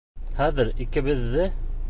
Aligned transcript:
Хәҙер 0.39 0.71
икебеҙҙе... 0.87 1.49